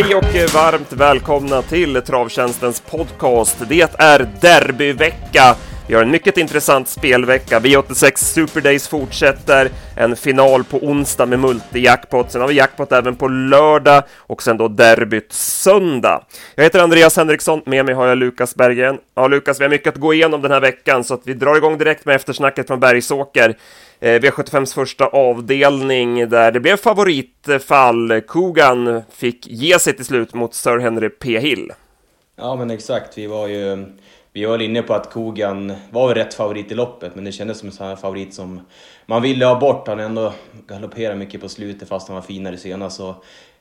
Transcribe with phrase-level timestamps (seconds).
[0.00, 3.56] Hej och varmt välkomna till Travtjänstens podcast.
[3.68, 5.56] Det är derbyvecka.
[5.88, 7.58] Vi har en mycket intressant spelvecka.
[7.58, 12.28] V86 Superdays fortsätter, en final på onsdag med multi-jackpot.
[12.28, 16.24] Sen har vi jackpot även på lördag och sen då derbyt söndag.
[16.54, 18.98] Jag heter Andreas Henriksson, med mig har jag Lukas Berggren.
[19.14, 21.56] Ja, Lukas, vi har mycket att gå igenom den här veckan så att vi drar
[21.56, 23.56] igång direkt med eftersnacket från Bergsåker.
[24.00, 28.20] Eh, V75s första avdelning där det blev favoritfall.
[28.20, 31.38] Kogan fick ge sig till slut mot Sir Henry P.
[31.38, 31.72] Hill.
[32.36, 33.18] Ja, men exakt.
[33.18, 33.86] Vi var ju
[34.32, 37.68] vi var inne på att Kogan var rätt favorit i loppet, men det kändes som
[37.68, 38.60] en sån här favorit som
[39.06, 39.88] man ville ha bort.
[39.88, 40.32] Han ändå
[40.66, 42.96] galopperat mycket på slutet fast han var finare senast.
[42.96, 43.14] Så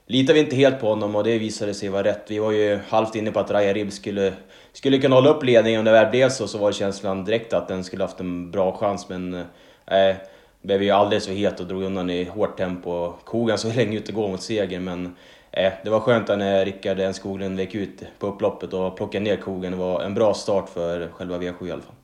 [0.07, 2.23] litar vi inte helt på honom och det visade sig vara rätt.
[2.27, 4.33] Vi var ju halvt inne på att Raja Rib skulle,
[4.73, 5.79] skulle kunna hålla upp ledningen.
[5.79, 8.77] Om det väl blev så, så var känslan direkt att den skulle haft en bra
[8.77, 9.43] chans, men
[9.91, 10.15] eh,
[10.61, 13.13] blev ju alldeles för het och drog undan i hårt tempo.
[13.23, 15.15] Kogan såg länge ut att gå mot seger, men
[15.51, 19.35] eh, det var skönt när Rickard N Skoglund vek ut på upploppet och plockade ner
[19.35, 19.71] Kogan.
[19.71, 21.95] Det var en bra start för själva V7 i alla fall.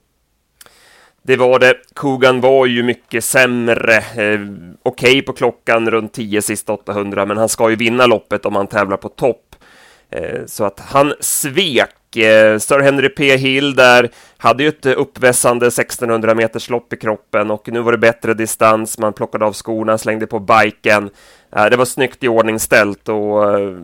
[1.26, 1.76] Det var det.
[1.94, 3.96] Kogan var ju mycket sämre.
[3.96, 4.40] Eh,
[4.84, 8.56] Okej okay på klockan runt 10 sista 800, men han ska ju vinna loppet om
[8.56, 9.43] han tävlar på topp.
[10.14, 12.16] Eh, så att han svek.
[12.16, 13.36] Eh, Sir Henry P.
[13.38, 17.98] Hill där hade ju ett uppvässande 1600 meters lopp i kroppen och nu var det
[17.98, 18.98] bättre distans.
[18.98, 21.10] Man plockade av skorna, slängde på biken.
[21.56, 23.78] Eh, det var snyggt i ordning ställt och eh,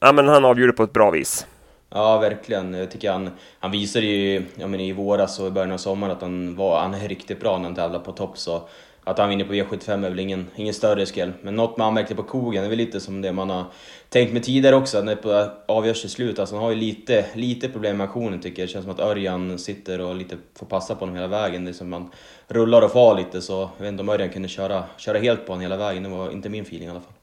[0.00, 1.46] ja, men han avgjorde på ett bra vis.
[1.90, 2.74] Ja, verkligen.
[2.74, 6.16] Jag tycker han, han visade ju ja, men i våras och i början av sommaren
[6.16, 8.38] att han, var, han är riktigt bra när han tävlar på topp.
[8.38, 8.68] Så
[9.08, 11.32] att han vinner på V75 är väl ingen, ingen större skräll.
[11.42, 13.64] Men något man märkte på Kogen är väl lite som det man har
[14.08, 16.38] tänkt med tidigare också, när det avgörs till slut.
[16.38, 18.68] Alltså han har ju lite, lite problem med aktionen tycker jag.
[18.68, 21.64] Det känns som att Örjan sitter och lite får passa på honom hela vägen.
[21.64, 22.10] Det är som man
[22.48, 25.52] rullar och far lite så jag vet inte om Örjan kunde köra, köra helt på
[25.52, 26.02] honom hela vägen.
[26.02, 27.17] Det var inte min feeling i alla fall.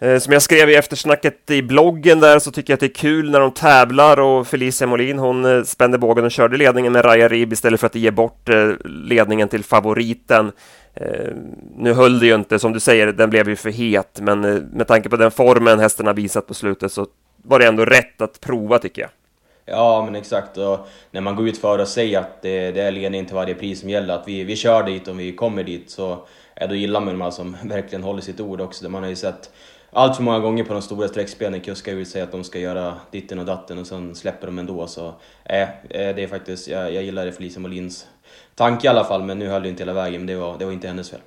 [0.00, 2.94] Eh, som jag skrev i eftersnacket i bloggen där så tycker jag att det är
[2.94, 7.04] kul när de tävlar och Felicia Molin hon eh, spände bågen och körde ledningen med
[7.04, 10.52] Raja Rib istället för att ge bort eh, ledningen till favoriten.
[11.76, 14.40] Nu höll det ju inte, som du säger, den blev ju för het, men
[14.72, 17.06] med tanke på den formen hästen har visat på slutet så
[17.42, 19.10] var det ändå rätt att prova tycker jag.
[19.66, 20.56] Ja, men exakt.
[20.56, 23.54] Och när man går ut för att säga att det, det är ledningen till varje
[23.54, 26.26] pris som gäller, att vi, vi kör dit om vi kommer dit, så
[26.60, 28.88] ja, då gillar man de som verkligen håller sitt ord också.
[28.88, 29.50] Man har ju sett
[29.90, 32.94] allt för många gånger på de stora streckspelen kuskar vill säga att de ska göra
[33.10, 34.86] ditten och datten och sen släpper de ändå.
[34.86, 35.14] Så
[35.44, 38.06] eh, eh det är faktiskt, jag, jag gillar det Felicia Molins
[38.54, 40.20] tanke i alla fall, men nu höll det inte hela vägen.
[40.20, 41.20] Men det var, det var inte hennes fel.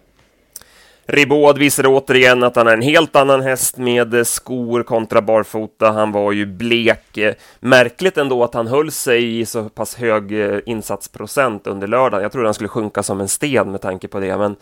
[1.06, 5.92] Ribaud visade återigen att han är en helt annan häst med skor kontra barfota.
[5.92, 7.18] Han var ju blek.
[7.60, 12.24] Märkligt ändå att han höll sig i så pass hög eh, insatsprocent under lördagen.
[12.24, 14.56] Jag trodde han skulle sjunka som en sten med tanke på det, men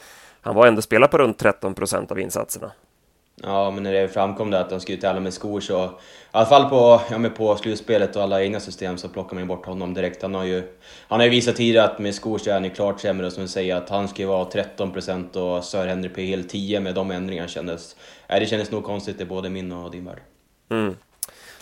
[0.49, 2.71] han var ändå spelad på runt 13 procent av insatserna.
[3.43, 5.89] Ja, men när det framkom det att de skulle tävla med skor så, i
[6.31, 9.65] alla fall på, ja, men på slutspelet och alla egna system så plockar man bort
[9.65, 10.21] honom direkt.
[10.21, 10.63] Han har ju,
[11.07, 13.33] han har ju visat tidigare att med skor så är han ju klart sämre och
[13.33, 16.21] som du säger att han ska vara 13% och Sir Henry P.
[16.21, 17.95] Hill 10 med de ändringarna kändes,
[18.27, 20.19] äh, det kändes nog konstigt i både min och din värld.
[20.71, 20.95] Mm.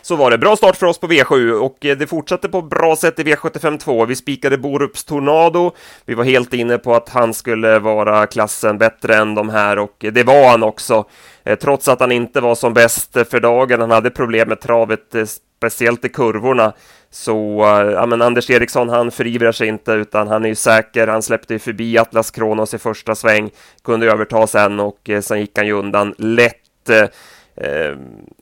[0.08, 0.38] Så var det.
[0.38, 4.06] Bra start för oss på V7 och eh, det fortsatte på bra sätt i V752.
[4.06, 5.72] Vi spikade Borups Tornado.
[6.06, 10.06] Vi var helt inne på att han skulle vara klassen bättre än de här och
[10.06, 11.06] eh, det var han också.
[11.44, 13.82] Eh, trots att han inte var som bäst för dagen.
[13.82, 15.16] Han hade problem med travet,
[15.58, 16.74] speciellt i kurvorna.
[17.10, 17.60] Så
[17.94, 21.08] ja, men Anders Eriksson, han förivrar sig inte, utan han är ju säker.
[21.08, 23.50] Han släppte förbi Atlas Kronos i första sväng,
[23.84, 26.90] kunde överta sen och sen gick han ju undan lätt.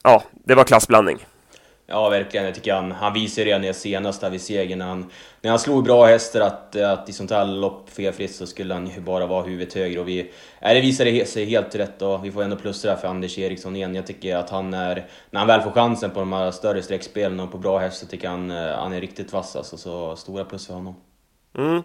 [0.03, 1.25] Ja, det var klassblandning.
[1.87, 2.45] Ja, verkligen.
[2.45, 5.59] Jag tycker han, han visade redan i senast här vid segern när han, när han
[5.59, 9.25] slog bra hästar att, att i sånt här lopp felfritt så skulle han ju bara
[9.25, 10.31] vara huvudet högre och vi...
[10.61, 13.75] Äh, det visade sig helt rätt och vi får ändå plus där för Anders Eriksson
[13.75, 13.95] igen.
[13.95, 15.05] Jag tycker att han är...
[15.29, 18.29] När han väl får chansen på de här större streckspelen och på bra hästar tycker
[18.29, 20.95] han han är riktigt vass alltså, så stora plus för honom.
[21.57, 21.83] Mm.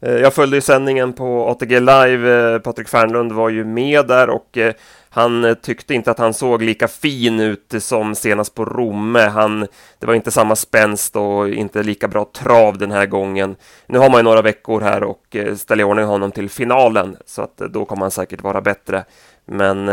[0.00, 4.30] Eh, jag följde ju sändningen på ATG Live, eh, Patrik Fernlund var ju med där
[4.30, 4.74] och eh,
[5.12, 9.20] han eh, tyckte inte att han såg lika fin ut som senast på Romme.
[9.20, 9.60] Han,
[9.98, 13.56] det var inte samma spänst och inte lika bra trav den här gången.
[13.86, 17.16] Nu har man ju några veckor här och eh, ställer i ordning honom till finalen,
[17.26, 19.04] så att eh, då kommer han säkert vara bättre.
[19.44, 19.88] Men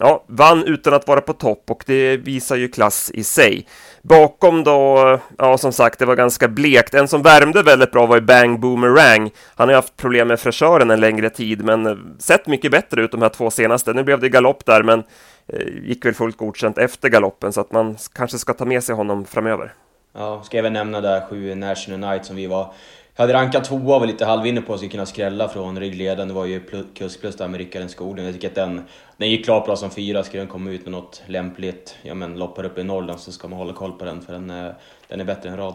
[0.00, 3.66] ja, vann utan att vara på topp och det visar ju klass i sig.
[4.02, 6.94] Bakom då, ja som sagt, det var ganska blekt.
[6.94, 9.30] En som värmde väldigt bra var ju Bang Boomerang.
[9.54, 13.02] Han har ju haft problem med fräschören en längre tid, men eh, sett mycket bättre
[13.02, 13.92] ut de här två senaste.
[13.92, 15.02] Nu blev det galopp där, men
[15.48, 18.94] eh, gick väl fullt godkänt efter galoppen, så att man kanske ska ta med sig
[18.94, 19.72] honom framöver.
[20.14, 22.72] Ja, ska även nämna där sju National Night som vi var
[23.16, 26.28] jag hade rankat tvåa och var lite halvinne på att skulle kunna skrälla från ryggleden,
[26.28, 26.60] Det var ju
[26.94, 28.28] kusk plus där med Rickard Skoglund.
[28.28, 28.82] Jag tycker att den,
[29.16, 30.24] den gick klart bra som fyra.
[30.24, 33.48] Skulle den komma ut med något lämpligt, ja men loppar upp i Norrland så ska
[33.48, 34.74] man hålla koll på den för den är,
[35.08, 35.74] den är bättre än rad.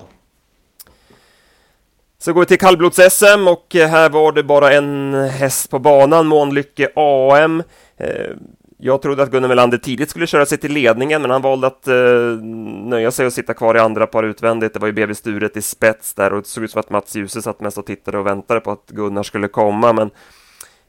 [2.18, 6.28] Så går vi till kallblods-SM och eh, här var det bara en häst på banan,
[6.28, 7.64] Månlycke AM.
[7.98, 8.36] Eh,
[8.84, 11.88] jag trodde att Gunnar Melander tidigt skulle köra sig till ledningen, men han valde att
[11.88, 11.96] eh,
[12.86, 14.74] nöja sig och sitta kvar i andra par utvändigt.
[14.74, 17.16] Det var ju BB Sturet i spets där och det såg ut som att Mats
[17.16, 19.94] Djuse satt mest och tittade och väntade på att Gunnar skulle komma.
[19.94, 20.10] Men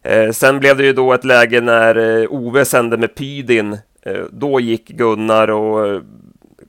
[0.03, 3.79] eh, sen blev det ju då ett läge när eh, Ove sände med Pydin.
[4.03, 6.01] Eh, då gick Gunnar och eh,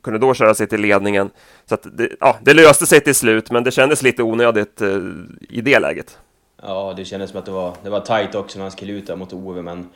[0.04, 1.30] kunde då köra sig till ledningen.
[1.66, 5.00] Så att det, ja, det löste sig till slut, men det kändes lite onödigt eh,
[5.50, 6.18] i det läget.
[6.62, 9.08] Ja, det kändes som att det var, det var tajt också när han skulle ut
[9.08, 9.90] där mot Ove, men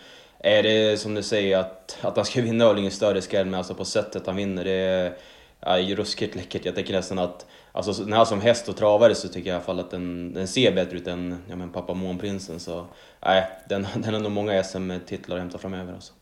[0.48, 3.54] är det som du säger att, att han ska vinna öl ingen större skräll, men
[3.54, 5.14] alltså på sättet han vinner, det är
[5.60, 6.66] ja, ruskigt läckert.
[6.66, 9.56] Jag tänker nästan att, alltså när han som häst och travare så tycker jag i
[9.56, 12.60] alla fall att den, den ser bättre ut än ja, men pappa Månprinsen.
[12.60, 12.86] Så
[13.26, 16.14] nej, den, den har nog många SM-titlar att hämta framöver alltså.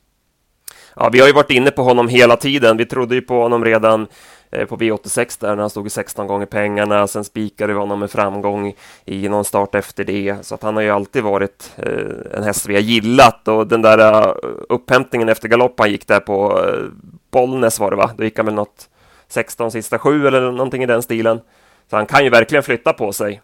[0.96, 2.78] Ja, vi har ju varit inne på honom hela tiden.
[2.78, 4.08] Vi trodde ju på honom redan
[4.56, 7.08] Eh, på V86 där när han stod i 16 gånger pengarna.
[7.08, 8.74] Sen spikade vi honom med framgång
[9.06, 10.36] i någon start efter det.
[10.42, 13.82] Så att han har ju alltid varit eh, en häst vi har gillat och den
[13.82, 14.34] där eh,
[14.70, 16.84] upphämtningen efter galopp han gick där på eh,
[17.32, 18.12] Bollnäs var det va?
[18.18, 18.90] Då gick han väl något
[19.28, 21.40] 16 sista sju eller någonting i den stilen.
[21.90, 23.42] Så han kan ju verkligen flytta på sig.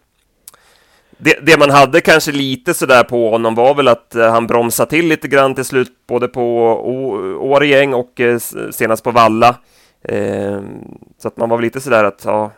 [1.18, 5.08] Det, det, man hade kanske lite sådär på honom var väl att han bromsade till
[5.08, 6.44] lite grann till slut, både på
[7.40, 8.20] Årjäng och
[8.70, 9.56] senast på Valla.
[10.04, 12.50] Ehm, så att man var lite sådär att, ja,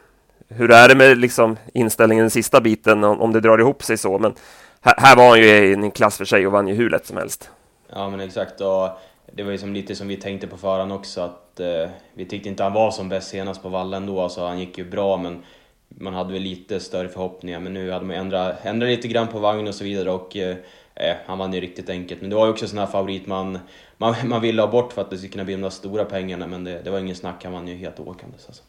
[0.48, 4.18] hur är det med liksom inställningen den sista biten om, det drar ihop sig så?
[4.18, 4.34] Men
[4.80, 7.06] här, här var han ju i en klass för sig och vann ju hur lätt
[7.06, 7.50] som helst.
[7.88, 8.60] Ja, men exakt.
[8.60, 8.88] Och
[9.32, 12.48] det var ju som lite som vi tänkte på förhand också, att eh, vi tyckte
[12.48, 14.20] inte han var som bäst senast på vallen då.
[14.20, 15.42] Alltså, han gick ju bra, men
[15.88, 17.60] man hade väl lite större förhoppningar.
[17.60, 20.56] Men nu hade man ändrat, ändrat lite grann på vagn och så vidare och eh,
[20.94, 22.20] eh han vann ju riktigt enkelt.
[22.20, 23.58] Men det var ju också en sån här favorit man
[23.98, 26.46] man, man ville ha bort för att det skulle kunna bli de där stora pengarna,
[26.46, 28.62] men det, det var ingen snack, han vann ju helt åkandes alltså.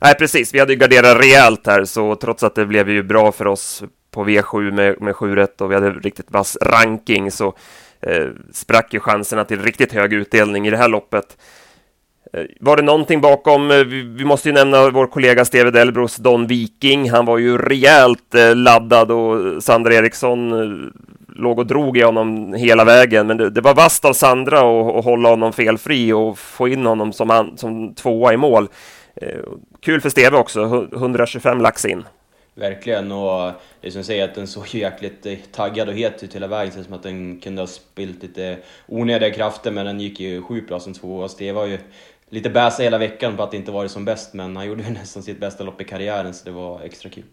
[0.00, 0.54] Nej, precis.
[0.54, 3.82] Vi hade ju garderat rejält här, så trots att det blev ju bra för oss
[4.10, 7.54] på V7 med, med 7 rätt och vi hade riktigt vass ranking så
[8.00, 11.36] eh, sprack ju chanserna till riktigt hög utdelning i det här loppet.
[12.32, 13.70] Eh, var det någonting bakom?
[13.70, 17.10] Eh, vi, måste ju nämna vår kollega Steve Delbros Don Viking.
[17.10, 20.92] Han var ju rejält eh, laddad och Sandra Eriksson
[21.36, 25.04] låg och drog i honom hela vägen, men det, det var vasst av Sandra att
[25.04, 28.68] hålla honom felfri och få in honom som, han, som tvåa i mål.
[29.80, 32.04] Kul för Steve också, 125 lax in.
[32.54, 36.46] Verkligen, och det som säger att den såg ju jäkligt taggad och het ut hela
[36.46, 36.72] vägen.
[36.76, 40.68] Det som att den kunde ha spilt lite onödiga krafter, men den gick ju sjukt
[40.68, 41.28] bra som tvåa.
[41.28, 41.78] Steve har ju
[42.28, 44.90] lite bäsa hela veckan på att det inte varit som bäst, men han gjorde ju
[44.94, 47.24] nästan sitt bästa lopp i karriären, så det var extra kul.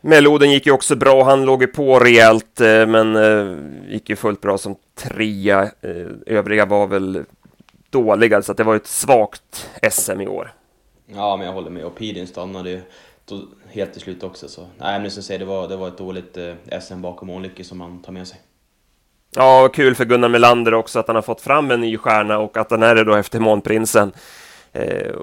[0.00, 3.56] Meloden gick ju också bra, han låg ju på rejält eh, men eh,
[3.92, 5.62] gick ju fullt bra som trea.
[5.62, 7.24] Eh, övriga var väl
[7.90, 10.52] dåliga, så det var ett svagt SM i år.
[11.06, 11.84] Ja, men jag håller med.
[11.84, 12.80] Och Pidin stannade ju
[13.68, 14.48] helt till slut också.
[14.48, 14.66] Så.
[14.78, 16.38] Nej, men som säger, det var, det var ett dåligt
[16.82, 18.40] SM bakom Månlycke som man tar med sig.
[19.30, 22.56] Ja, kul för Gunnar Melander också att han har fått fram en ny stjärna och
[22.56, 24.12] att han är det då efter Månprinsen.
[24.72, 25.16] Eh,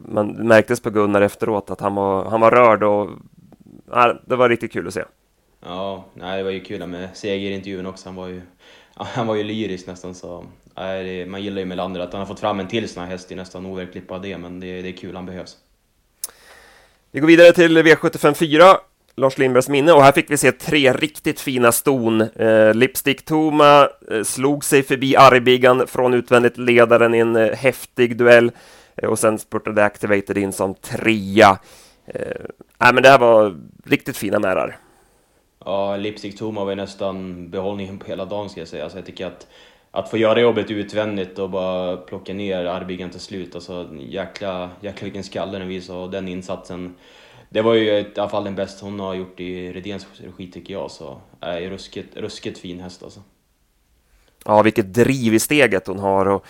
[0.00, 3.10] man märktes på Gunnar efteråt att han var, han var rörd och
[3.90, 5.04] ja, det var riktigt kul att se.
[5.64, 8.08] Ja, nej, det var ju kul med segerintervjun också.
[8.08, 8.42] Han var ju,
[8.94, 10.14] han var ju lyrisk nästan.
[10.14, 13.10] Så, nej, man gillar ju Melander, att han har fått fram en till sån här
[13.10, 15.56] häst är nästan overkligt bara det, men det, det är kul, han behövs.
[17.10, 18.76] Vi går vidare till V75 4,
[19.18, 22.20] Lars Lindbergs minne, och här fick vi se tre riktigt fina ston.
[22.20, 28.16] Eh, Lipstick Toma eh, slog sig förbi Arbigan från utvändigt ledaren i en eh, häftig
[28.16, 28.50] duell
[28.96, 31.58] eh, och sen spurtade Activated in som trea.
[32.06, 34.78] Eh, men det här var riktigt fina märar.
[35.64, 38.84] Ja, Lipstick Toma var ju nästan behållningen på hela dagen ska jag säga.
[38.84, 39.46] Alltså, jag tycker att,
[39.90, 45.04] att få göra jobbet utvändigt och bara plocka ner Arbigan till slut, alltså jäkla, jäkla
[45.04, 46.94] vilken skalle den visade och den insatsen.
[47.50, 50.74] Det var ju i alla fall den bästa hon har gjort i Redéns regi tycker
[50.74, 53.20] jag, så är ruskigt, ruskigt fin häst alltså.
[54.44, 56.46] Ja, vilket driv i steget hon har och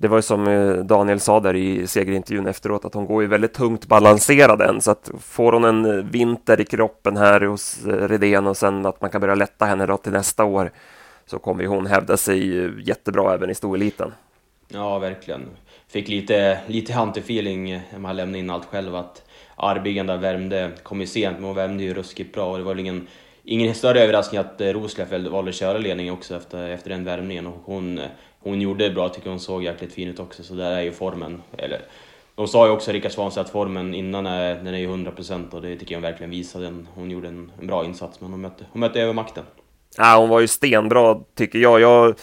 [0.00, 3.28] det var ju som eh, Daniel sa där i segerintervjun efteråt att hon går ju
[3.28, 7.86] väldigt tungt balanserad än så att får hon en eh, vinter i kroppen här hos
[7.86, 10.72] eh, Redén och sen att man kan börja lätta henne då till nästa år
[11.26, 14.12] så kommer ju hon hävda sig jättebra även i stoeliten.
[14.68, 15.48] Ja, verkligen.
[15.88, 19.27] Fick lite, lite hunter-feeling när man lämnade in allt själv att
[19.58, 22.74] Arbigen där värmde, kom ju sent men hon värmde ju ruskigt bra och det var
[22.74, 23.06] väl ingen,
[23.44, 27.46] ingen större överraskning att eh, Roslöf valde att köra ledningen också efter, efter den värmningen
[27.46, 28.04] och hon eh,
[28.40, 30.92] hon gjorde det bra, tycker hon såg jäkligt fin ut också, så där är ju
[30.92, 31.80] formen, eller
[32.34, 35.62] de sa ju också Rickard Svanstedt att formen innan är, den är ju 100% och
[35.62, 36.84] det tycker jag verkligen visade.
[36.94, 39.44] Hon gjorde en, en bra insats men hon mötte, hon mötte övermakten.
[39.96, 41.80] Ja, hon var ju stenbra tycker jag.
[41.80, 42.14] jag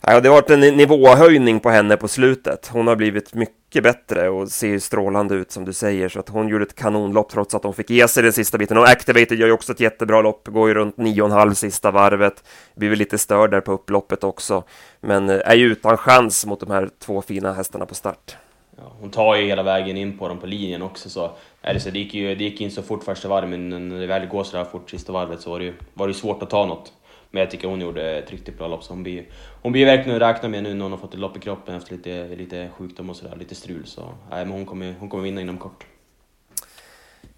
[0.00, 2.70] ja, det har varit en nivåhöjning på henne på slutet.
[2.72, 6.08] Hon har blivit mycket bättre och ser strålande ut som du säger.
[6.08, 8.78] Så att hon gjorde ett kanonlopp trots att hon fick ge sig den sista biten.
[8.78, 12.44] Och Activated gör ju också ett jättebra lopp, går ju runt 9,5 sista varvet.
[12.74, 14.64] Blir väl lite störd där på upploppet också.
[15.00, 18.36] Men eh, är ju utan chans mot de här två fina hästarna på start.
[18.76, 21.30] Ja, hon tar ju hela vägen in på dem på linjen också så,
[21.62, 24.00] är det, så det, gick ju, det gick in så fort första varvet men när
[24.00, 26.42] det väl går så där fort sista varvet så var det ju var det svårt
[26.42, 26.92] att ta något.
[27.34, 29.24] Men jag tycker hon gjorde ett riktigt bra lopp så hon blir,
[29.62, 31.74] hon blir verkligen att räkna med nu när hon har fått ett lopp i kroppen
[31.74, 33.86] efter lite, lite sjukdom och sådär, lite strul.
[33.86, 34.00] Så
[34.30, 35.84] nej, men hon kommer, hon kommer vinna inom kort.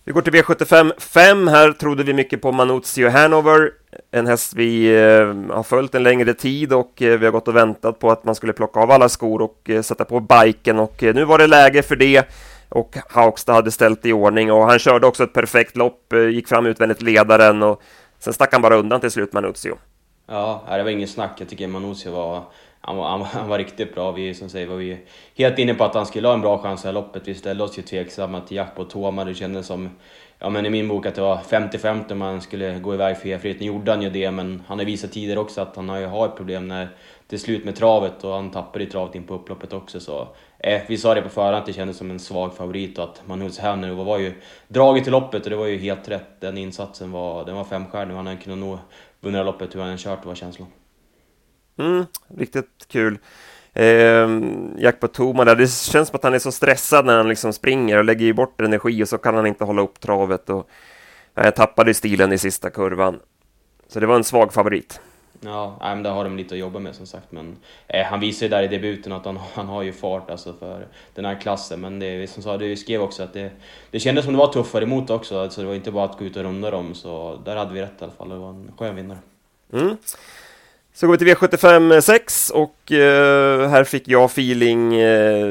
[0.05, 1.49] Vi går till V75 5.
[1.49, 3.71] Här trodde vi mycket på Manuzio Hanover,
[4.11, 7.57] en häst vi eh, har följt en längre tid och eh, vi har gått och
[7.57, 11.03] väntat på att man skulle plocka av alla skor och eh, sätta på biken och
[11.03, 12.29] eh, nu var det läge för det
[12.69, 16.49] och Haugstad hade ställt i ordning och han körde också ett perfekt lopp, eh, gick
[16.49, 17.83] fram utvändigt ledaren och
[18.19, 19.79] sen stack han bara undan till slut Manuzio.
[20.27, 21.41] Ja, det var ingen snack.
[21.41, 22.43] Jag tycker Manuzio var
[22.87, 24.13] han var, han, han var riktigt bra.
[24.13, 24.99] Vi som säger var vi
[25.35, 27.29] helt inne på att han skulle ha en bra chans i loppet.
[27.29, 29.25] Vi ställde oss ju tveksamma till jackpot Toma.
[29.25, 29.91] Det kändes som,
[30.39, 33.29] ja men i min bok att det var 50-50 om han skulle gå iväg för
[33.29, 33.61] E-frihet.
[33.61, 36.07] Nu gjorde han ju det, men han har visat tidigare också att han har ju
[36.07, 36.89] har ett problem när
[37.29, 40.01] till slut med travet och han tappade i travet in på upploppet också.
[40.01, 40.29] Så
[40.59, 43.27] eh, vi sa det på förhand att det kändes som en svag favorit och att
[43.27, 44.33] Manus Hanner var ju
[44.69, 46.41] draget till loppet och det var ju helt rätt.
[46.41, 48.79] Den insatsen var, den var femstjärnig och han hade kunnat nå
[49.21, 50.69] vunnit loppet hur han än kört var känslan.
[51.79, 53.19] Mm, riktigt kul.
[53.77, 54.29] Eh,
[54.79, 58.05] Jack där, det känns som att han är så stressad när han liksom springer och
[58.05, 60.69] lägger bort energi och så kan han inte hålla upp travet och
[61.35, 63.21] eh, tappade stilen i sista kurvan.
[63.89, 65.01] Så det var en svag favorit.
[65.41, 67.33] Ja, men där har de lite att jobba med som sagt.
[67.33, 67.57] Men
[67.89, 70.87] eh, han visar ju där i debuten att han, han har ju fart alltså för
[71.15, 71.81] den här klassen.
[71.81, 73.51] Men det som sa, du skrev också att det,
[73.91, 75.39] det kändes som det var tuffare emot också.
[75.39, 76.95] Alltså det var inte bara att gå ut och runda dem.
[76.95, 78.29] Så där hade vi rätt i alla fall.
[78.29, 79.19] Det var en skön vinnare.
[79.73, 79.97] Mm.
[80.97, 85.47] Så går vi till V75 6 och eh, här fick jag feeling eh,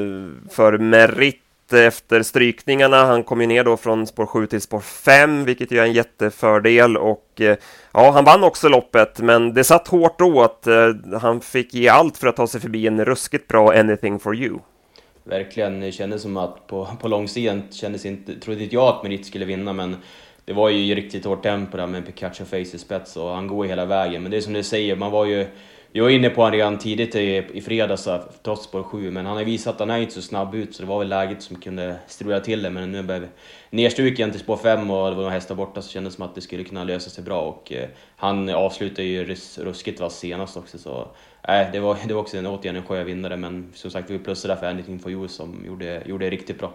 [0.50, 3.06] för Merit efter strykningarna.
[3.06, 5.94] Han kom ju ner då från spår 7 till spår 5, vilket ju är en
[5.94, 7.58] jättefördel och eh,
[7.94, 10.68] ja, han vann också loppet, men det satt hårt åt.
[10.68, 14.36] Eh, han fick ge allt för att ta sig förbi en ruskigt bra Anything for
[14.36, 14.60] you.
[15.24, 19.26] Verkligen, det kändes som att på, på långsidan kändes inte, trodde inte jag att Merit
[19.26, 19.98] skulle vinna, men
[20.46, 23.66] det var ju riktigt hårt tempo där med Pikachu Face i spets och han går
[23.66, 24.22] ju hela vägen.
[24.22, 25.48] Men det är som du säger, man var ju...
[25.92, 28.08] Vi var inne på honom redan tidigt i, i fredags,
[28.44, 30.84] trots spår 7, men han har visat att han är inte så snabb ut så
[30.84, 32.70] det var väl läget som kunde strula till det.
[32.70, 33.28] Men nu blev
[33.70, 36.36] nedstruken till spår 5 och det var några hästar borta så kändes det som att
[36.36, 37.42] det skulle kunna lösa sig bra.
[37.42, 41.08] Och eh, han avslutade ju rus, ruskigt var senast också så...
[41.48, 44.20] Eh, det, var, det var också en, återigen en skön vinnare men som sagt vi
[44.20, 46.74] plussade för Anything for You som gjorde, gjorde det riktigt bra.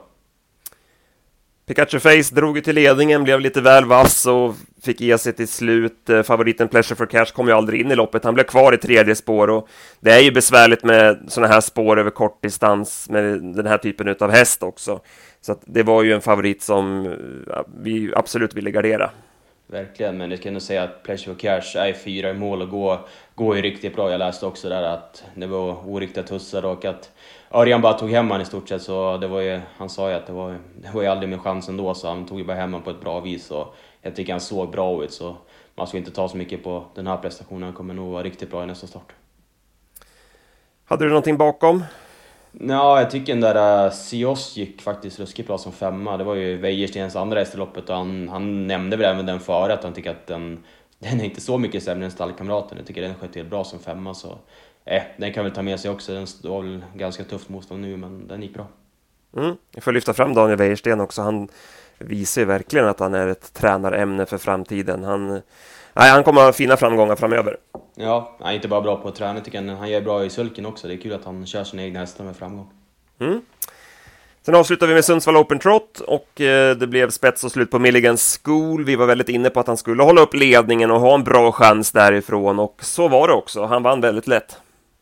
[1.70, 5.48] Pikachu Face drog ju till ledningen, blev lite väl vass och fick ge sig till
[5.48, 6.10] slut.
[6.10, 8.76] Eh, favoriten Pleasure for Cash kom ju aldrig in i loppet, han blev kvar i
[8.76, 9.68] tredje spår och
[10.00, 14.16] det är ju besvärligt med sådana här spår över kort distans med den här typen
[14.20, 15.00] av häst också.
[15.40, 19.10] Så att det var ju en favorit som eh, vi absolut ville gardera.
[19.70, 22.68] Verkligen, men jag kan nog säga att Pleasure for Cash är fyra i mål och
[22.68, 22.98] går,
[23.34, 24.10] går ju riktigt bra.
[24.10, 27.10] Jag läste också där att det var oriktiga tussar och att
[27.50, 30.14] Örjan bara tog hem han i stort sett så det var ju, han sa ju
[30.14, 32.56] att det var, det var ju aldrig min chans ändå så han tog ju bara
[32.56, 35.36] hem honom på ett bra vis och jag tycker han såg bra ut så
[35.74, 38.50] man ska inte ta så mycket på den här prestationen, han kommer nog vara riktigt
[38.50, 39.12] bra i nästa start.
[40.84, 41.84] Hade du någonting bakom?
[42.52, 46.16] Ja, jag tycker den där uh, Sios gick faktiskt ruskigt bra som femma.
[46.16, 49.40] Det var ju Wäjerstens andra häst i loppet och han, han nämnde väl även den
[49.40, 50.64] före att han tycker att den,
[50.98, 52.78] den är inte så mycket sämre än stallkamraten.
[52.78, 54.38] Jag tycker den sköt helt bra som femma så
[54.84, 56.12] eh, den kan väl ta med sig också.
[56.12, 58.66] Den står väl ganska tufft motstånd nu, men den gick bra.
[59.36, 59.56] Mm.
[59.74, 61.22] Jag får lyfta fram Daniel Wäjersten också.
[61.22, 61.48] Han
[61.98, 65.04] visar ju verkligen att han är ett tränarämne för framtiden.
[65.04, 65.42] Han,
[65.94, 67.56] nej, han kommer ha fina framgångar framöver.
[67.94, 69.76] Ja, han är inte bara bra på träna, tycker jag.
[69.76, 70.88] Han gör bra i sulken också.
[70.88, 72.70] Det är kul att han kör sina egna hästar med framgång.
[73.20, 73.40] Mm.
[74.42, 77.78] Sen avslutar vi med Sundsvall Open Trot och eh, det blev spets och slut på
[77.78, 78.84] Milligans School.
[78.84, 81.52] Vi var väldigt inne på att han skulle hålla upp ledningen och ha en bra
[81.52, 83.64] chans därifrån och så var det också.
[83.64, 84.56] Han vann väldigt lätt.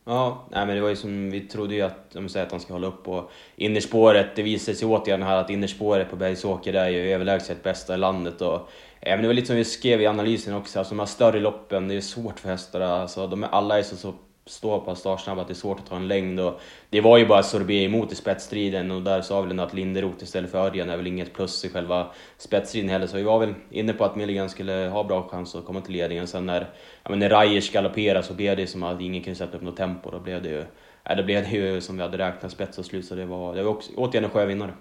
[0.05, 2.61] Ja, nej men det var ju som vi trodde ju att, om säger att han
[2.61, 4.27] ska hålla upp på innerspåret.
[4.35, 8.41] Det visade sig återigen här att innerspåret på Bergsåker är ju överlägset bästa i landet
[8.41, 8.69] och
[9.01, 11.39] Eh, men det var lite som vi skrev i analysen också, alltså de här större
[11.39, 12.81] loppen, det är svårt för hästar.
[12.81, 14.13] Alltså, de är, alla är så, så
[14.45, 16.39] stå på startsnabb att det är svårt att ta en längd.
[16.39, 20.23] Och det var ju bara Sorbet emot i spetsstriden och där sa väl att Linderoth
[20.23, 23.07] istället för Örjan är väl inget plus i själva spetsstriden heller.
[23.07, 25.93] Så vi var väl inne på att Milligan skulle ha bra chans att komma till
[25.93, 26.27] ledningen.
[26.27, 26.69] Sen när,
[27.03, 29.77] ja, men när Rajers galopperade så blev det som att ingen kunde sätta upp något
[29.77, 30.11] tempo.
[30.11, 30.63] Då blev det ju
[31.07, 33.63] nej, då blev ju som vi hade räknat spets och slut, så det var, det
[33.63, 34.73] var också, återigen en sjövinnare.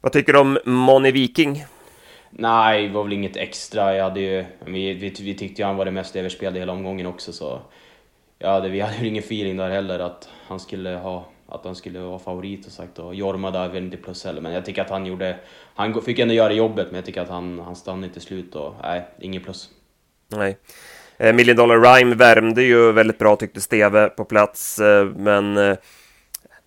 [0.00, 1.64] Vad tycker du om Moni Viking?
[2.30, 3.96] Nej, det var väl inget extra.
[3.96, 7.06] Jag hade ju, vi, vi, vi tyckte ju han var det mest överspelade hela omgången
[7.06, 7.60] också, så
[8.38, 11.74] ja, det, vi hade ju ingen feeling där heller att han skulle ha att han
[11.74, 14.82] skulle vara favorit och sagt och Jorma där väl inte plus heller men jag tycker
[14.82, 15.36] att han gjorde
[15.74, 18.74] han fick ändå göra jobbet men jag tycker att han, han stannade till slut och
[18.82, 19.70] nej, ingen plus.
[20.28, 20.58] Nej.
[21.16, 25.76] Eh, Million Dollar Rhyme värmde ju väldigt bra tyckte Steve på plats eh, men eh,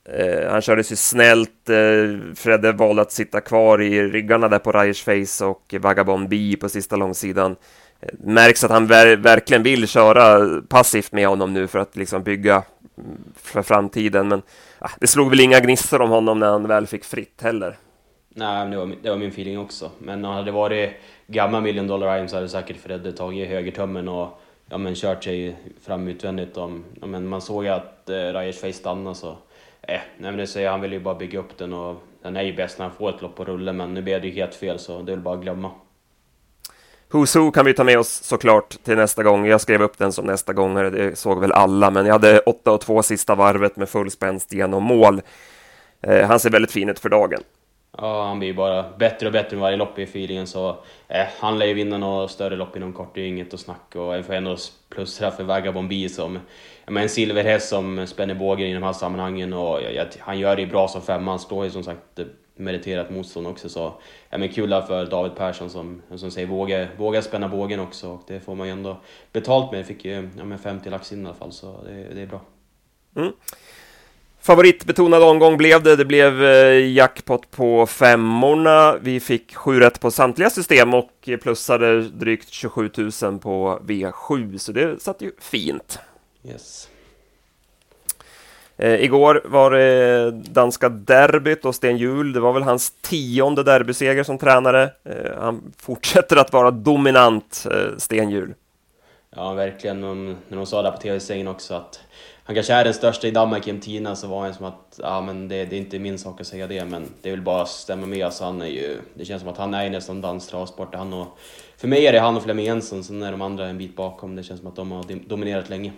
[0.10, 1.70] eh, han körde sig snällt.
[1.70, 6.55] Eh, Fredde valde att sitta kvar i ryggarna där på Ryers Face och Vagabond B
[6.62, 7.55] på sista långsidan.
[8.00, 12.24] Eh, märks att han ver verkligen vill köra passivt med honom nu för att liksom
[12.24, 12.63] bygga
[12.98, 14.27] mm, för framtiden.
[14.27, 14.41] Men
[14.79, 17.77] ah, det slog väl inga gnistor om honom när han väl fick fritt heller.
[18.36, 19.91] Nej, det var, det var min feeling också.
[20.00, 20.89] Men hade det varit
[21.27, 25.55] gamla Million Dollar Ryan så hade säkert Fredde tagit högertummen och ja, men kört sig
[25.81, 26.58] fram utvändigt.
[26.58, 29.38] Om, ja, men man såg ju att eh, Ryers Face stannade så...
[29.88, 32.42] Eh, nej, men det säger, han vill ju bara bygga upp den och den är
[32.42, 34.56] ju bäst när han får ett lopp på rulle men nu blev det ju helt
[34.56, 35.72] fel så det är väl bara att glömma.
[37.12, 39.46] Who's Who kan vi ta med oss såklart till nästa gång.
[39.46, 42.72] Jag skrev upp den som nästa gång, det såg väl alla, men jag hade 8
[42.72, 45.22] och 2 sista varvet med full spänst genom mål.
[46.02, 47.40] Eh, han ser väldigt fin ut för dagen.
[47.98, 50.70] Ja, han blir ju bara bättre och bättre med varje lopp i feelingen så
[51.08, 53.60] eh, han lär ju vinna några större lopp inom kort, det är ju inget att
[53.60, 54.58] snacka och jag får ändå
[54.90, 56.40] plussa för Vagabond B som
[56.92, 60.56] men en silverhäst som spänner bågen i de här sammanhangen och jag, jag, han gör
[60.56, 62.20] det ju bra som femma, han slår ju som sagt
[62.56, 63.94] meriterat motstånd också så
[64.30, 68.22] ja, men kul för David Persson som, som säger våga, våga spänna bågen också och
[68.28, 68.98] det får man ju ändå
[69.32, 69.80] betalt med.
[69.80, 72.28] Jag fick ju ja, men 50 lax in i alla fall så det, det är
[72.28, 72.42] bra.
[73.16, 73.32] Mm.
[74.42, 75.96] Favoritbetonad omgång blev det.
[75.96, 78.98] Det blev eh, jackpot på femmorna.
[79.02, 84.72] Vi fick sju rätt på samtliga system och plussade drygt 27 000 på V7, så
[84.72, 86.00] det satt ju fint.
[86.44, 86.90] Yes.
[88.78, 94.24] Eh, igår var det danska derbyt och Sten Hjul, det var väl hans tionde derbyseger
[94.24, 94.84] som tränare.
[95.04, 98.54] Eh, han fortsätter att vara dominant, eh, Sten Hjul.
[99.36, 100.01] Ja, verkligen.
[100.48, 102.00] när de sa det på tv-sängen också att
[102.44, 105.22] han kanske är den största i Danmark genom tiderna så var han som att ja,
[105.22, 107.62] men det, det, är inte min sak att säga det men det är väl bara
[107.62, 108.25] att stämma med.
[108.25, 110.96] Alltså, han är ju, det känns som att han är nästan dansk travsport.
[110.96, 111.38] Han och,
[111.77, 114.36] för mig är det han och Flemming Jensen, sen är de andra en bit bakom.
[114.36, 115.92] Det känns som att de har dominerat länge.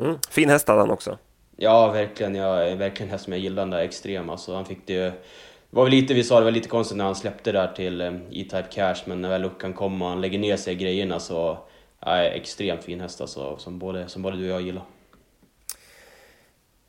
[0.00, 1.18] Mm, fin häst hade han också.
[1.56, 2.34] Ja, verkligen.
[2.34, 4.32] Jag verkligen häst som jag gillar, den där extrema.
[4.32, 5.12] Alltså, han fick det
[5.70, 8.00] det var väl lite, vi sa det var lite konstigt när han släppte där till
[8.00, 11.20] eh, E-Type Cash, men när väl luckan kom och han lägger ner sig i grejerna
[11.20, 11.58] så...
[12.00, 14.82] Ja, extremt fin häst alltså, som både, som både du och jag gillar.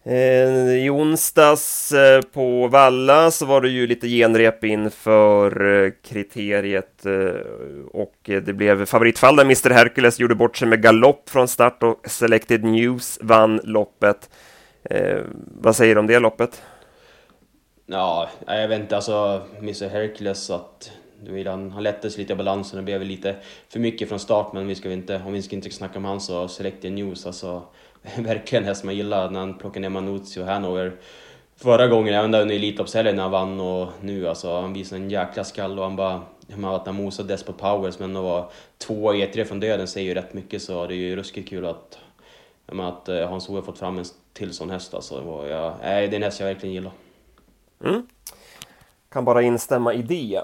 [0.09, 7.05] Eh, I onsdags eh, på Valla så var det ju lite genrep inför eh, kriteriet
[7.05, 11.83] eh, och det blev favoritfall där Mr Hercules gjorde bort sig med galopp från start
[11.83, 14.29] och Selected News vann loppet.
[14.83, 15.19] Eh,
[15.61, 16.61] vad säger du om det loppet?
[17.85, 20.91] Ja, jag vet inte, alltså Mr Hercules att
[21.45, 23.35] han, han sig lite i balansen och blev lite
[23.69, 26.21] för mycket från start men vi ska inte, om vi ska inte snacka om han
[26.21, 27.63] så Selected News alltså
[28.17, 30.93] verkligen häst man gillar när han plockade ner Manuzio och Hanover
[31.55, 34.61] förra gången, även där under Elitloppshelgen när han vann och nu alltså.
[34.61, 36.21] Han visade en jäkla skall och han bara...
[36.63, 38.45] Att han mosade Despot Powers men att vara
[38.77, 41.65] tvåa i E3 från döden säger ju rätt mycket så det är ju ruskigt kul
[41.65, 41.99] att,
[42.65, 45.45] att eh, Hans-Ove fått fram en till sån häst alltså.
[45.49, 46.91] Jag, det är en häst jag verkligen gillar.
[47.83, 48.07] Mm.
[49.09, 50.41] Kan bara instämma i det.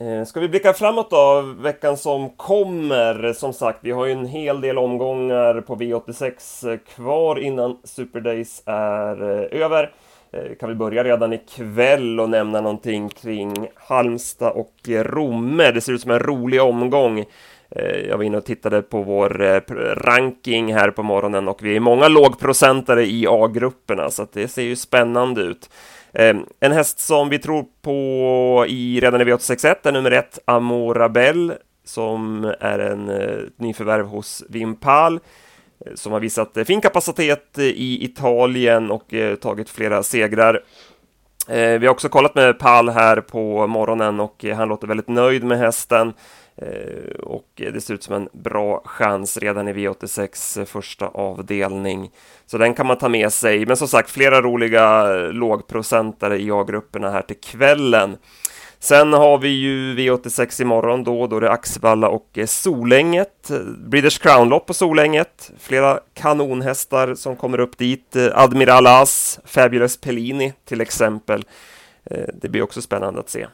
[0.00, 3.32] Eh, ska vi blicka framåt då, veckan som kommer?
[3.32, 8.20] Som sagt, vi har ju en hel del omgångar på V86 eh, kvar innan Super
[8.20, 9.90] Days är eh, över.
[10.48, 15.70] Vi kan vi börja redan ikväll och nämna någonting kring Halmstad och Romme?
[15.70, 17.24] Det ser ut som en rolig omgång.
[18.08, 19.28] Jag var inne och tittade på vår
[19.94, 24.76] ranking här på morgonen och vi är många lågprocentare i A-grupperna så det ser ju
[24.76, 25.70] spännande ut.
[26.14, 31.52] Ehm, en häst som vi tror på i redan i V861 är nummer ett Amorabel
[31.84, 35.20] som är en eh, nyförvärv hos Vimpal
[35.86, 40.62] eh, som har visat eh, fin kapacitet eh, i Italien och eh, tagit flera segrar.
[41.48, 45.44] Eh, vi har också kollat med Pal här på morgonen och han låter väldigt nöjd
[45.44, 46.12] med hästen.
[46.60, 52.10] Eh, och det ser ut som en bra chans redan i V86 eh, första avdelning.
[52.46, 53.66] Så den kan man ta med sig.
[53.66, 58.16] Men som sagt, flera roliga eh, lågprocentare i A-grupperna här till kvällen.
[58.78, 63.50] Sen har vi ju V86 imorgon då, då det är Axevalla och Solänget.
[63.78, 65.50] Breeders Crown-lopp på Solänget.
[65.58, 68.16] Flera kanonhästar som kommer upp dit.
[68.32, 71.44] Admiral As, Fabulous Pellini till exempel.
[72.34, 73.46] Det blir också spännande att se.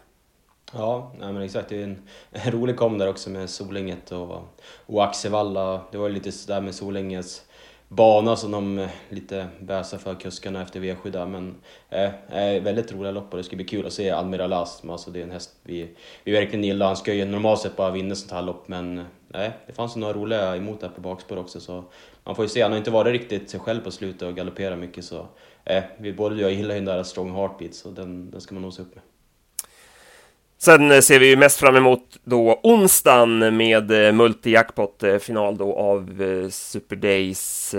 [0.73, 1.69] Ja, nej men exakt.
[1.69, 4.43] Det är en, en rolig kom där också med Solänget och,
[4.87, 5.81] och Axevalla.
[5.93, 7.43] Det var ju lite sådär med Solänges
[7.89, 11.27] bana som de eh, lite bäsar för kuskarna efter V7 där.
[11.27, 11.55] Men
[11.91, 14.91] eh, eh, väldigt roliga lopp och det ska bli kul att se Almira Lasm.
[14.91, 15.89] Alltså det är en häst vi,
[16.25, 16.87] vi verkligen gillar.
[16.87, 18.99] Han ska ju normalt sett bara vinna sånt här lopp men
[19.35, 21.85] eh, det fanns några roliga emot där på bakspår också så
[22.25, 22.63] man får ju se.
[22.63, 25.27] Han har inte varit riktigt sig själv på slutet och galopperat mycket så
[25.65, 28.63] eh, vi både jag gillar ju den där Strong Heartbeat så den, den ska man
[28.63, 29.05] nog se upp med.
[30.59, 36.23] Sen eh, ser vi ju mest fram emot då onsdagen med eh, multi-jackpot-final då av
[36.23, 37.75] eh, Super Days,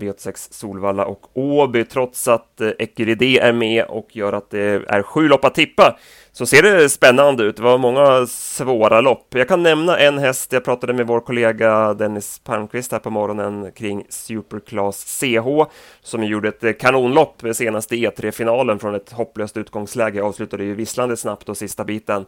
[0.00, 1.84] V86 Solvalla och Åby.
[1.84, 5.96] Trots att Ecuridé är med och gör att det är sju lopp att tippa
[6.36, 7.56] så ser det spännande ut.
[7.56, 9.26] Det var många svåra lopp.
[9.34, 10.52] Jag kan nämna en häst.
[10.52, 15.64] Jag pratade med vår kollega Dennis Palmqvist här på morgonen kring Superclass CH
[16.02, 20.22] som gjorde ett kanonlopp med senaste E3-finalen från ett hopplöst utgångsläge.
[20.22, 22.25] Avslutade ju visslande snabbt och sista biten.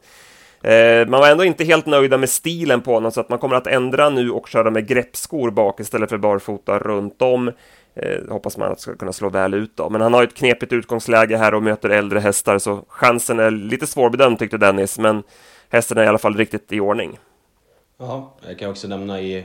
[0.62, 3.56] Eh, man var ändå inte helt nöjda med stilen på honom så att man kommer
[3.56, 7.48] att ändra nu och köra med greppskor bak istället för barfota runt om.
[7.94, 9.90] Eh, hoppas man att ska kunna slå väl ut då.
[9.90, 13.87] Men han har ett knepigt utgångsläge här och möter äldre hästar så chansen är lite
[13.87, 14.98] svårbedömd tyckte Dennis.
[14.98, 15.22] Men
[15.68, 17.18] hästen är i alla fall riktigt i ordning.
[17.98, 19.44] Ja, jag kan också nämna i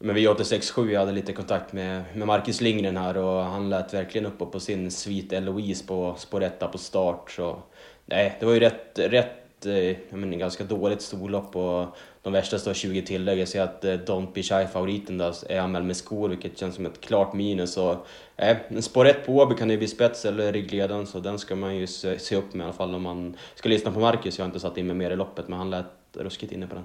[0.00, 3.94] men vi 867 jag hade lite kontakt med, med Marcus Lindgren här och han lät
[3.94, 7.30] verkligen uppe på sin svit Eloise på spår 1 på start.
[7.30, 7.62] Så
[8.06, 12.58] nej, det var ju rätt, rätt Eh, jag menar, ganska dåligt storlopp och de värsta
[12.58, 13.38] står 20 tillägg.
[13.38, 17.00] Jag ser att eh, Don't Be Shy-favoriten är anmäld med skor, vilket känns som ett
[17.00, 17.76] klart minus.
[17.76, 21.56] Och, eh, spår 1 på Åby kan ju bli spets eller ryggledaren, så den ska
[21.56, 24.38] man ju se, se, upp med i alla fall om man ska lyssna på Marcus.
[24.38, 26.74] Jag har inte satt in mig mer i loppet, men han lät ruskigt inne på
[26.74, 26.84] den.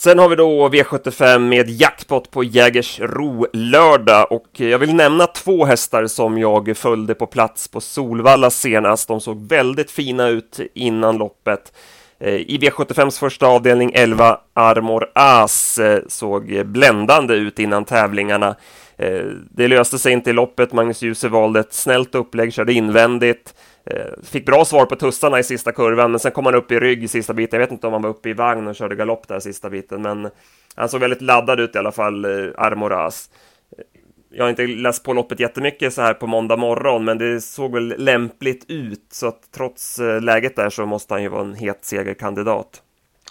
[0.00, 5.64] Sen har vi då V75 med jackpot på Jägersro lördag och jag vill nämna två
[5.64, 9.08] hästar som jag följde på plats på Solvalla senast.
[9.08, 11.72] De såg väldigt fina ut innan loppet.
[12.20, 18.56] Eh, I V75s första avdelning 11 Armor As eh, såg bländande ut innan tävlingarna.
[18.96, 20.72] Eh, det löste sig inte i loppet.
[20.72, 23.54] Magnus Djuse valde ett snällt upplägg, körde invändigt.
[23.90, 26.80] Eh, fick bra svar på tussarna i sista kurvan, men sen kom han upp i
[26.80, 27.60] rygg i sista biten.
[27.60, 30.02] Jag vet inte om han var uppe i vagn och körde galopp där sista biten,
[30.02, 30.30] men
[30.74, 33.30] han såg väldigt laddad ut i alla fall, eh, Armoras.
[33.78, 33.84] Eh,
[34.30, 37.72] jag har inte läst på loppet jättemycket så här på måndag morgon, men det såg
[37.72, 41.84] väl lämpligt ut, så att trots läget där så måste han ju vara en het
[41.84, 42.82] segerkandidat.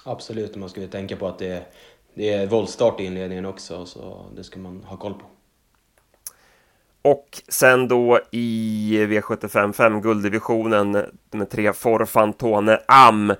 [0.03, 1.63] Absolut, man ska ju tänka på att det är,
[2.13, 5.25] det är våldstart i inledningen också, så det ska man ha koll på.
[7.07, 10.91] Och sen då i V75 5 gulddivisionen
[11.31, 13.33] med tre Forfantone Am.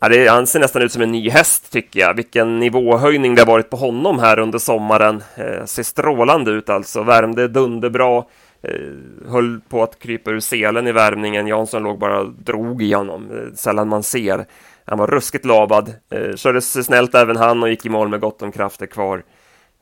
[0.00, 2.14] Ja, det, han ser nästan ut som en ny häst tycker jag.
[2.14, 5.22] Vilken nivåhöjning det har varit på honom här under sommaren.
[5.34, 7.02] Eh, ser strålande ut alltså.
[7.02, 8.24] Värmde dunderbra.
[8.62, 11.46] Eh, höll på att krypa ur selen i värmningen.
[11.46, 13.30] Jansson låg bara och drog i honom.
[13.30, 14.46] Eh, sällan man ser.
[14.84, 15.94] Han var ruskigt lavad.
[16.10, 19.22] Eh, kördes snällt även han och gick i mål med gott om krafter kvar.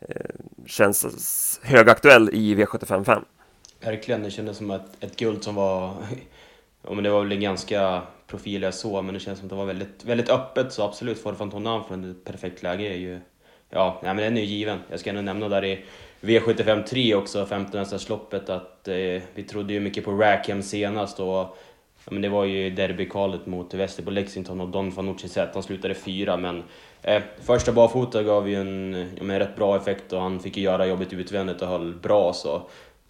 [0.08, 0.16] Eh,
[0.66, 3.24] känns högaktuell i V755.
[3.80, 5.94] Verkligen, det kändes som ett, ett guld som var...
[6.86, 9.56] Ja, men det var väl en ganska profillös så, men det känns som att det
[9.56, 13.20] var väldigt, väldigt öppet, så absolut, får Fantonan från ett perfekt läge är ju...
[13.70, 14.78] Ja, nej, men den är ju given.
[14.90, 15.84] Jag ska ändå nämna där i
[16.20, 21.26] V75 3 också, 15 loppet att eh, vi trodde ju mycket på Rackham senast och
[21.26, 25.50] ja, men det var ju derbykvalet mot Västerbo Lexington och Don Fanucci Z.
[25.54, 26.62] Han slutade fyra, men
[27.06, 30.62] Eh, första barfota gav ju en, ja, en rätt bra effekt och han fick ju
[30.62, 32.62] göra jobbet utvändigt och höll bra så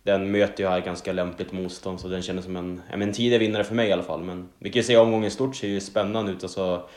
[0.03, 3.39] den möter ju här ganska lämpligt motstånd så den kändes som en, ja, en tidig
[3.39, 4.23] vinnare för mig i alla fall.
[4.23, 6.43] Men vi kan ju se omgången stort ser ju spännande ut.
[6.43, 6.89] Alltså,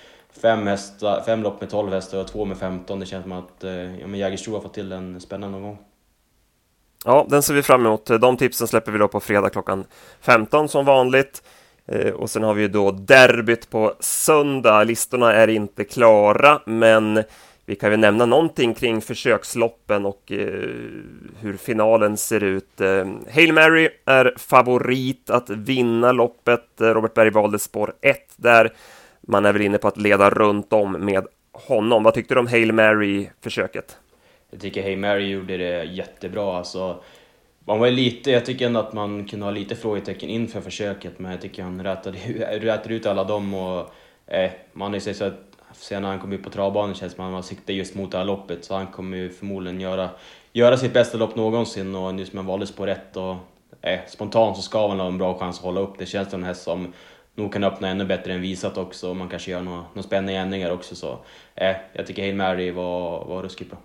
[0.41, 2.99] fem, hästar, fem lopp med 12 hästar och två med 15.
[2.99, 5.77] Det känns som att eh, ja, Jägersro har fått till en spännande omgång.
[7.05, 8.05] Ja, den ser vi fram emot.
[8.05, 9.85] De tipsen släpper vi då på fredag klockan
[10.21, 11.43] 15 som vanligt.
[11.87, 14.83] Eh, och sen har vi ju då derbyt på söndag.
[14.83, 17.23] Listorna är inte klara, men
[17.65, 20.69] vi kan väl nämna någonting kring försöksloppen och eh,
[21.39, 22.81] hur finalen ser ut.
[22.81, 26.65] Eh, Hail Mary är favorit att vinna loppet.
[26.77, 28.73] Robert Berg valde spår 1 där.
[29.21, 32.03] Man är väl inne på att leda runt om med honom.
[32.03, 33.97] Vad tyckte du om Hail Mary-försöket?
[34.51, 36.57] Jag tycker Hail Mary gjorde det jättebra.
[36.57, 37.03] Alltså,
[37.67, 41.31] man var lite, jag tycker ändå att man kunde ha lite frågetecken inför försöket, men
[41.31, 42.17] jag tycker han rätade,
[42.59, 43.93] rätade ut alla dem och
[44.27, 47.13] eh, man har ju sett så att sen när han kom ut på travbanan känns
[47.13, 49.81] det som att han siktar just mot det här loppet, så han kommer ju förmodligen
[49.81, 50.09] göra,
[50.53, 53.35] göra sitt bästa lopp någonsin och nu som han valdes på rätt och
[53.81, 55.97] eh, spontant så ska han ha en bra chans att hålla upp.
[55.97, 56.93] Det känns som en häst som
[57.35, 60.33] nog kan öppna ännu bättre än visat också och man kanske gör några, några spännande
[60.33, 61.19] ändringar också så
[61.55, 63.79] eh, jag tycker Hail Mary var, var ruskigt bra.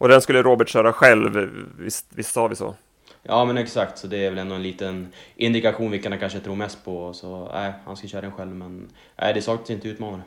[0.00, 2.74] Och den skulle Robert köra själv, visst, visst sa vi så?
[3.22, 6.56] Ja men exakt, så det är väl ändå en liten indikation vilka han kanske tror
[6.56, 7.12] mest på.
[7.12, 8.88] Så nej, han ska köra den själv men
[9.20, 10.22] nej, det saknas inte utmanare.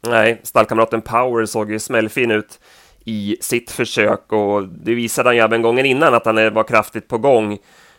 [0.00, 2.60] Nej, stallkamraten Power såg ju smällfin ut
[3.04, 7.08] i sitt försök och det visade han ju även gången innan att han var kraftigt
[7.08, 7.58] på gång.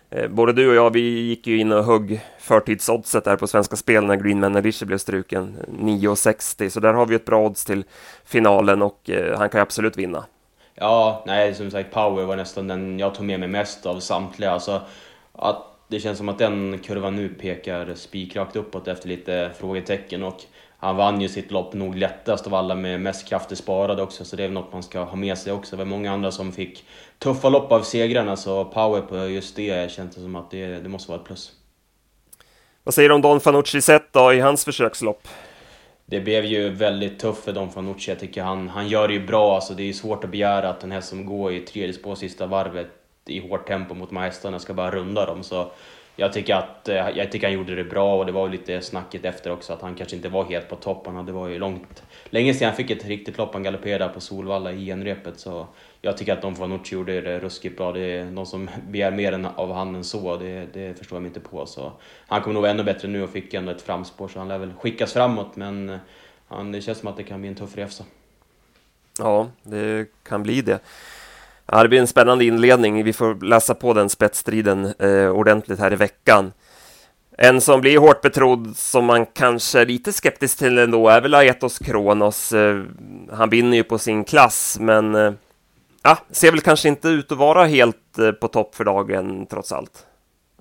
[0.10, 3.76] Eh, både du och jag, vi gick ju in och högg förtidsoddset där på Svenska
[3.76, 7.66] Spel när Green Man Edition blev struken, 9,60, så där har vi ett bra odds
[7.66, 7.84] till
[8.26, 10.26] finalen och eh, han kan ju absolut vinna.
[10.80, 14.52] Ja, nej, som sagt, Power var nästan den jag tog med mig mest av samtliga.
[14.52, 14.82] Alltså,
[15.34, 20.44] att det känns som att den kurvan nu pekar spikrakt uppåt efter lite frågetecken och
[20.78, 24.36] han vann ju sitt lopp nog lättast av alla med mest krafter sparade också, så
[24.36, 25.76] det är något man ska ha med sig också.
[25.76, 26.86] Det var många andra som fick
[27.18, 30.89] tuffa lopp av segrarna, så power på just det känns det som att det, det
[30.89, 31.52] måste vara ett plus.
[32.84, 35.28] Vad säger du om Don Fanucci sett då i hans försökslopp?
[36.10, 38.12] Det blev ju väldigt tufft för Don Fanucci.
[38.12, 39.56] Jag tycker han, han gör det ju bra.
[39.56, 42.15] Alltså det är ju svårt att begära att den här som går i tredje spår
[42.15, 42.88] sista varvet
[43.26, 45.43] i hårt tempo mot de här hästarna ska bara runda dem.
[45.43, 45.72] Så
[46.15, 49.26] jag tycker att eh, jag tycker han gjorde det bra och det var lite snacket
[49.26, 51.06] efter också att han kanske inte var helt på topp.
[51.06, 53.54] Han hade var ju långt, länge sedan han fick ett riktigt lopp.
[53.54, 55.67] Han galopperade på Solvalla i genrepet så
[56.02, 57.92] jag tycker att Don Fanucci gjorde det ruskigt bra.
[57.92, 60.38] Det är någon som begär mer än av han än så.
[60.38, 61.66] Det, det förstår jag mig inte på.
[61.66, 61.92] Så
[62.28, 64.58] han kommer nog vara ännu bättre nu och fick ändå ett framspår så han lär
[64.58, 65.56] väl skickas framåt.
[65.56, 65.98] Men
[66.48, 68.04] han, det känns som att det kan bli en tuff resa.
[69.20, 70.80] Ja, det kan bli det.
[71.66, 73.04] Ja, det blir en spännande inledning.
[73.04, 76.54] Vi får läsa på den spetsstriden eh, ordentligt här i veckan.
[77.38, 81.34] En som blir hårt betrodd, som man kanske är lite skeptisk till ändå, är väl
[81.34, 82.54] Aetos Kronos.
[82.54, 82.84] Eh,
[83.32, 85.32] han vinner ju på sin klass, men eh,
[86.04, 89.72] ja, ser väl kanske inte ut att vara helt eh, på topp för dagen trots
[89.72, 90.06] allt.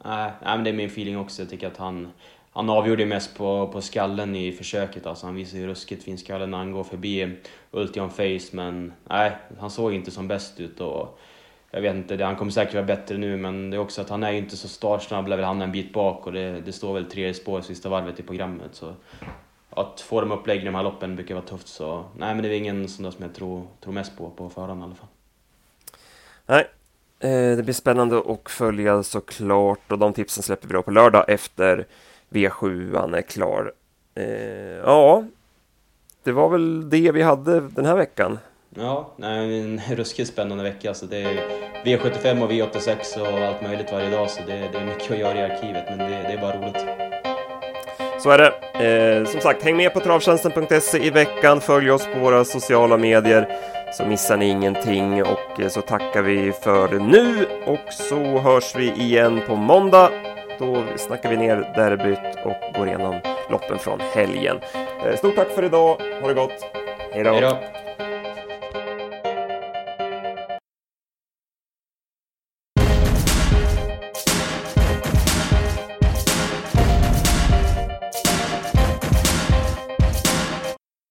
[0.05, 1.42] Nej, men det är min feeling också.
[1.42, 2.09] Jag tycker att han,
[2.53, 5.07] han avgjorde mest på, på skallen i försöket.
[5.07, 7.37] Alltså, han visar ju ruskigt fin skalle när han går förbi
[7.70, 10.81] Ultion Face, men nej, han såg inte som bäst ut.
[10.81, 11.18] Och
[11.70, 14.22] jag vet inte, han kommer säkert vara bättre nu, men det är också att han
[14.22, 16.94] är ju inte så startsnabb, lär väl hamna en bit bak och det, det står
[16.94, 18.70] väl tredje spår sista varvet i programmet.
[18.72, 18.94] Så
[19.70, 22.48] att få dem upplägg i de här loppen brukar vara tufft, så nej, men det
[22.48, 25.09] är ingen sån där som jag tror, tror mest på på förhand i alla fall.
[26.48, 26.66] Nej,
[27.20, 31.24] eh, det blir spännande att följa såklart och de tipsen släpper vi då på lördag
[31.28, 31.87] efter
[32.30, 33.72] V7 är klar.
[34.14, 34.24] Eh,
[34.84, 35.24] ja,
[36.22, 38.38] det var väl det vi hade den här veckan.
[38.74, 40.94] Ja, nej, en ruskigt spännande vecka.
[40.94, 41.34] Så det är
[41.84, 45.38] V75 och V86 och allt möjligt varje dag, så det, det är mycket att göra
[45.38, 47.08] i arkivet, men det, det är bara roligt.
[48.18, 48.52] Så är det.
[48.85, 51.61] Eh, som sagt, häng med på travtjänsten.se i veckan.
[51.61, 53.48] Följ oss på våra sociala medier
[53.92, 58.92] så missar ni ingenting och eh, så tackar vi för nu och så hörs vi
[58.92, 60.11] igen på måndag.
[60.59, 64.61] Då snackar vi ner derbyt och går igenom loppen från helgen.
[65.07, 65.96] Eh, stort tack för idag.
[66.20, 66.64] Ha det gott.
[67.12, 67.31] Hej då.